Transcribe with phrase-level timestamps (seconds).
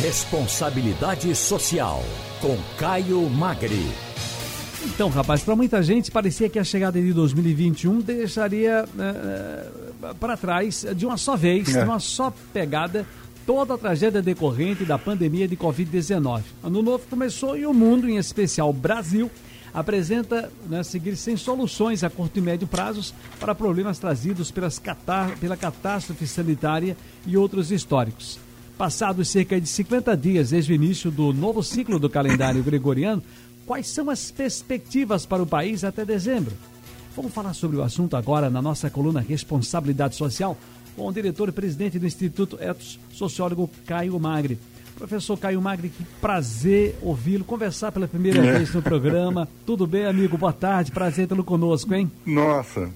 [0.00, 2.02] Responsabilidade Social,
[2.40, 3.86] com Caio Magri.
[4.86, 10.86] Então, rapaz, para muita gente parecia que a chegada de 2021 deixaria uh, para trás
[10.96, 11.80] de uma só vez, é.
[11.80, 13.06] de uma só pegada,
[13.44, 16.44] toda a tragédia decorrente da pandemia de Covid-19.
[16.64, 19.30] Ano novo começou e o mundo, em especial o Brasil,
[19.72, 25.36] apresenta né, seguir sem soluções a curto e médio prazos para problemas trazidos pelas catar,
[25.36, 26.96] pela catástrofe sanitária
[27.26, 28.38] e outros históricos.
[28.80, 33.22] Passados cerca de 50 dias desde o início do novo ciclo do calendário gregoriano,
[33.66, 36.54] quais são as perspectivas para o país até dezembro?
[37.14, 40.56] Vamos falar sobre o assunto agora na nossa coluna Responsabilidade Social
[40.96, 44.58] com o diretor e presidente do Instituto Etos, sociólogo Caio Magri.
[44.96, 48.52] Professor Caio Magri, que prazer ouvi-lo, conversar pela primeira é.
[48.52, 49.46] vez no programa.
[49.66, 50.38] Tudo bem, amigo?
[50.38, 52.10] Boa tarde, prazer tê-lo conosco, hein?
[52.24, 52.88] Nossa,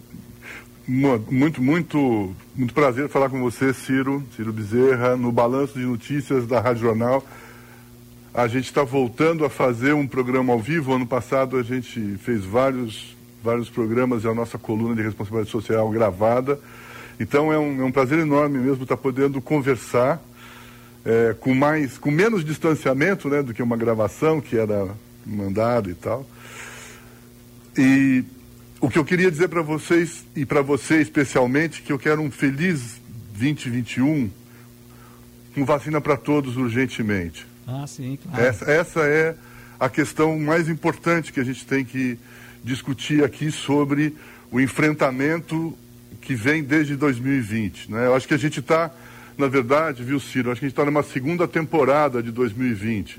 [0.87, 6.61] muito, muito, muito prazer falar com você, Ciro, Ciro Bezerra, no Balanço de Notícias da
[6.61, 7.25] Rádio Jornal.
[8.35, 10.93] A gente está voltando a fazer um programa ao vivo.
[10.93, 15.89] Ano passado a gente fez vários, vários programas e a nossa coluna de responsabilidade social
[15.91, 16.59] gravada.
[17.19, 20.21] Então é um, é um prazer enorme mesmo estar podendo conversar
[21.05, 24.89] é, com mais, com menos distanciamento, né, do que uma gravação que era
[25.25, 26.27] mandada e tal.
[27.77, 28.25] E
[28.85, 32.31] o que eu queria dizer para vocês e para você especialmente que eu quero um
[32.31, 33.01] feliz
[33.33, 34.31] 2021
[35.55, 37.47] com vacina para todos urgentemente.
[37.67, 38.45] Ah, sim, claro.
[38.45, 39.35] Essa, essa é
[39.81, 42.19] a questão mais importante que a gente tem que
[42.63, 44.15] discutir aqui sobre
[44.53, 45.75] o enfrentamento
[46.21, 47.91] que vem desde 2020.
[47.91, 48.05] Né?
[48.05, 48.91] Eu acho que a gente está
[49.39, 53.19] na verdade, viu, Ciro, acho que a gente está numa segunda temporada de 2020.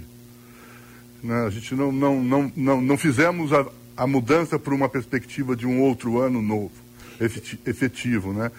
[1.23, 1.43] Né?
[1.47, 3.65] A gente não, não, não, não, não fizemos a,
[3.95, 6.71] a mudança para uma perspectiva de um outro ano novo,
[7.19, 8.51] efetivo, né?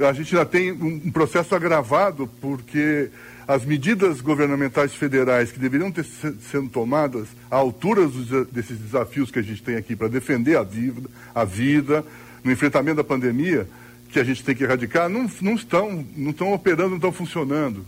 [0.00, 3.10] A gente ainda tem um, processo agravado porque
[3.46, 8.08] as medidas governamentais federais que deveriam ter sendo tomadas à altura
[8.52, 12.04] desses desafios que a gente tem aqui para defender a vida, a vida,
[12.44, 13.68] no enfrentamento da pandemia,
[14.10, 17.84] que a gente tem que erradicar não, não estão, não estão operando, não estão funcionando.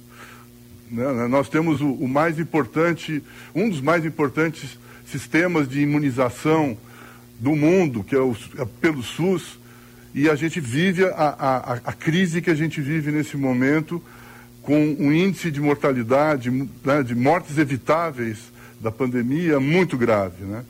[0.91, 1.27] Né?
[1.28, 3.22] Nós temos o, o, mais importante,
[3.55, 4.78] um dos mais importantes
[5.12, 6.77] sistemas de imunização
[7.39, 9.59] do mundo, que é, o, é pelo SUS,
[10.15, 14.03] e a gente vive a, a, a, crise que a gente vive nesse momento
[14.62, 18.39] com um índice de mortalidade, né, de mortes evitáveis
[18.81, 20.45] da pandemia muito grave.
[20.45, 20.65] Né?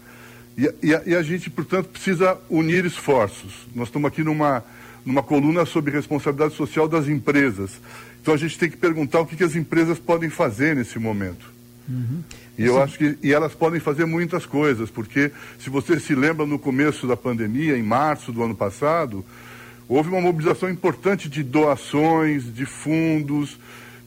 [0.56, 3.66] E, e, a, e a gente, portanto, precisa unir esforços.
[3.74, 4.62] Nós estamos aqui numa
[5.04, 7.80] numa coluna sobre responsabilidade social das empresas.
[8.20, 11.50] Então a gente tem que perguntar o que, que as empresas podem fazer nesse momento.
[11.88, 12.22] Uhum.
[12.56, 16.46] E eu acho que e elas podem fazer muitas coisas, porque se você se lembra
[16.46, 19.24] no começo da pandemia, em março do ano passado,
[19.88, 23.58] houve uma mobilização importante de doações, de fundos,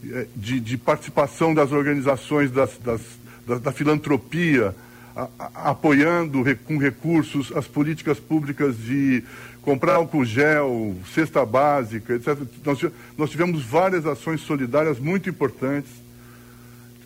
[0.04, 3.02] eh, de, de participação das organizações das, das,
[3.46, 4.76] da, da filantropia,
[5.16, 9.24] a, a, apoiando com recursos as políticas públicas de
[9.62, 12.38] comprar álcool gel, cesta básica, etc.
[12.64, 12.80] Nós,
[13.18, 16.05] nós tivemos várias ações solidárias muito importantes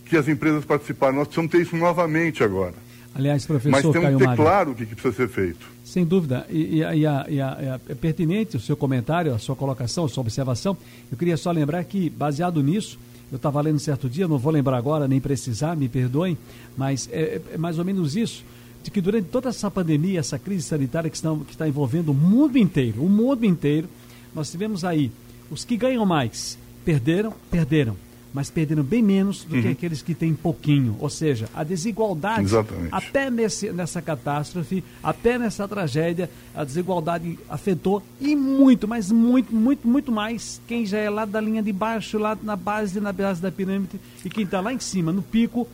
[0.09, 1.15] que as empresas participaram.
[1.15, 2.73] Nós precisamos ter isso novamente agora.
[3.13, 5.67] Aliás, professor Mas tem que ter claro o que, que, precisa ser feito.
[5.83, 6.45] Sem dúvida.
[6.49, 10.09] E, e, e, a, e a, é pertinente o seu comentário, a sua colocação, a
[10.09, 10.77] sua observação.
[11.11, 12.99] Eu queria só lembrar que, baseado nisso,
[13.31, 16.37] eu estava lendo certo dia, não vou lembrar agora, nem precisar, me perdoem,
[16.77, 18.43] mas é, é mais ou menos isso
[18.83, 22.13] de que durante toda essa pandemia, essa crise sanitária que está, que está envolvendo o
[22.13, 23.87] mundo inteiro, o mundo inteiro,
[24.33, 25.11] nós tivemos aí
[25.51, 27.95] os que ganham mais perderam, perderam,
[28.33, 29.61] mas perderam bem menos do uhum.
[29.61, 30.95] que aqueles que têm pouquinho.
[30.99, 32.89] Ou seja, a desigualdade, Exatamente.
[32.91, 39.87] até nesse, nessa catástrofe, até nessa tragédia, a desigualdade afetou e muito, mas muito, muito,
[39.87, 43.41] muito mais quem já é lá da linha de baixo, lá na base, na base
[43.41, 45.67] da pirâmide, e quem está lá em cima, no pico,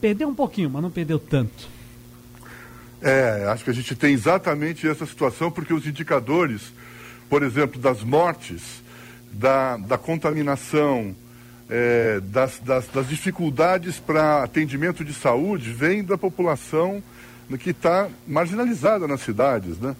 [0.00, 1.68] perdeu um pouquinho, mas não perdeu tanto.
[3.00, 6.72] É, acho que a gente tem exatamente essa situação, porque os indicadores,
[7.28, 8.82] por exemplo, das mortes,
[9.32, 11.14] da, da contaminação,
[11.74, 17.02] é, das, das, das, dificuldades para atendimento de saúde, vem da população
[17.58, 19.96] que está marginalizada nas cidades, né?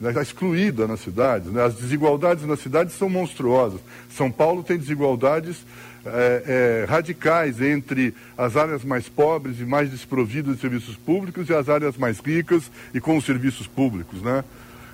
[0.00, 1.50] Está excluída nas cidades.
[1.50, 1.64] Né?
[1.64, 3.80] As desigualdades nas cidades são monstruosas.
[4.10, 5.64] São Paulo tem desigualdades
[6.04, 11.54] é, é, radicais entre as áreas mais pobres e mais desprovidas de serviços públicos e
[11.54, 14.44] as áreas mais ricas e com os serviços públicos, né?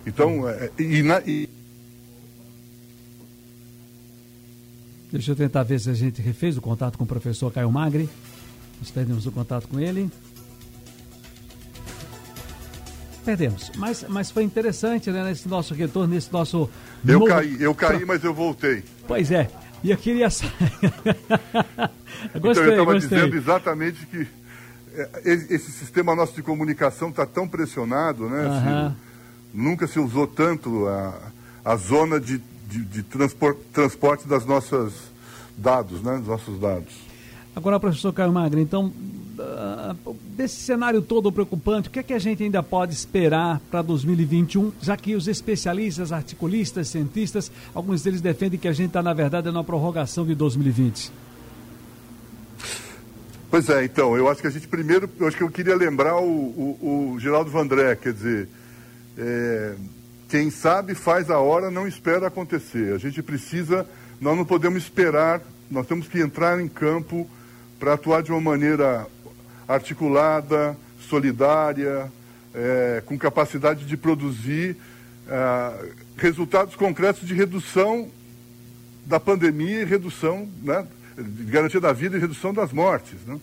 [0.06, 1.49] Então, é, e, na, e...
[5.12, 8.09] Deixa eu tentar ver se a gente refez o contato com o professor Caio Magri.
[8.81, 10.11] Nós perdemos o contato com ele.
[13.23, 13.70] Perdemos.
[13.76, 16.69] Mas, mas foi interessante, né, nesse nosso retorno, nesse nosso.
[17.06, 17.31] Eu novo...
[17.31, 18.82] caí, eu caí, mas eu voltei.
[19.06, 19.50] Pois é.
[19.85, 20.49] E eu queria gostei,
[22.35, 24.26] então, eu estava dizendo exatamente que
[24.94, 28.47] é, esse sistema nosso de comunicação está tão pressionado, né?
[28.47, 28.94] Uhum.
[29.53, 31.20] nunca se usou tanto a,
[31.65, 32.41] a zona de,
[32.73, 34.93] de, de transpor, transporte das nossas
[35.57, 36.17] dados, né?
[36.17, 36.93] Dos nossos dados.
[37.55, 42.19] Agora, professor Caio Magre, então, uh, desse cenário todo preocupante, o que é que a
[42.19, 48.59] gente ainda pode esperar para 2021, já que os especialistas, articulistas, cientistas, alguns deles defendem
[48.59, 51.13] que a gente está, na verdade, na prorrogação de 2020?
[53.51, 56.17] Pois é, então, eu acho que a gente primeiro, eu acho que eu queria lembrar
[56.17, 58.49] o, o, o Geraldo Vandré, quer dizer,
[59.19, 59.75] é,
[60.32, 62.94] quem sabe faz a hora, não espera acontecer.
[62.94, 63.87] A gente precisa,
[64.19, 67.29] nós não podemos esperar, nós temos que entrar em campo
[67.79, 69.06] para atuar de uma maneira
[69.69, 70.75] articulada,
[71.06, 72.11] solidária,
[72.55, 74.75] é, com capacidade de produzir
[75.29, 78.08] é, resultados concretos de redução
[79.05, 83.38] da pandemia e redução, né, de garantia da vida e redução das mortes, né?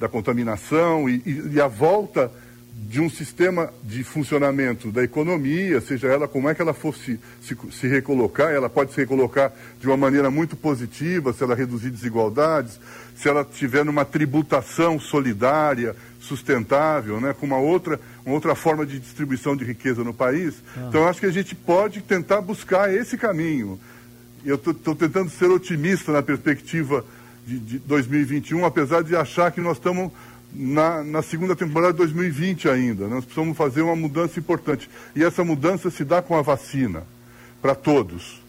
[0.00, 2.32] da contaminação e, e, e, a volta
[2.78, 7.56] de um sistema de funcionamento da economia, seja ela como é que ela fosse se,
[7.72, 9.50] se recolocar, ela pode se recolocar
[9.80, 12.78] de uma maneira muito positiva, se ela reduzir desigualdades,
[13.16, 18.98] se ela tiver numa tributação solidária, sustentável, né, com uma outra, uma outra forma de
[19.00, 20.62] distribuição de riqueza no país.
[20.76, 20.86] Ah.
[20.88, 23.80] Então, acho que a gente pode tentar buscar esse caminho
[24.46, 27.04] eu estou tentando ser otimista na perspectiva
[27.44, 30.12] de, de, 2021, apesar de achar que nós estamos
[30.52, 33.08] na, na, segunda temporada de 2020 ainda.
[33.08, 34.88] Nós precisamos fazer uma mudança importante.
[35.14, 37.02] E essa mudança se dá com a vacina,
[37.60, 38.40] para todos.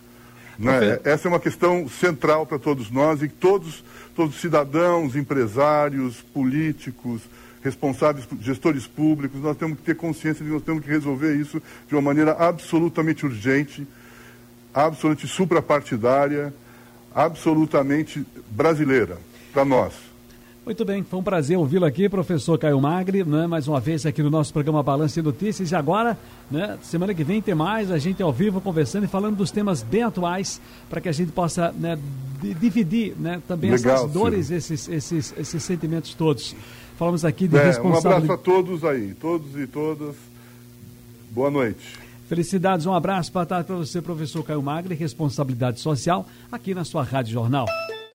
[0.57, 0.99] Né?
[1.03, 3.83] Essa é uma questão central para todos nós e todos,
[4.15, 7.21] todos cidadãos, empresários, políticos,
[7.63, 11.61] responsáveis, gestores públicos, nós temos que ter consciência de que nós temos que resolver isso
[11.87, 13.85] de uma maneira absolutamente urgente
[14.77, 16.53] absolutamente suprapartidária,
[17.13, 19.17] absolutamente brasileira,
[19.51, 19.93] para nós.
[20.67, 24.21] Muito bem, foi um prazer ouvi-lo aqui, professor Caio Magri, né, mais uma vez aqui
[24.21, 25.71] no nosso programa Balanço e Notícias.
[25.71, 26.17] E agora,
[26.51, 29.81] né, semana que vem tem mais, a gente ao vivo conversando e falando dos temas
[29.81, 30.59] bem atuais,
[30.89, 31.97] para que a gente possa né,
[32.59, 36.53] dividir né, também Legal, essas dores, esses, esses, esses sentimentos todos.
[36.97, 38.27] Falamos aqui de é, responsabilidade.
[38.27, 40.17] Um abraço a todos aí, todos e todas.
[41.31, 41.97] Boa noite.
[42.27, 47.67] Felicidades, um abraço para você, professor Caio Magre, responsabilidade social, aqui na sua Rádio Jornal.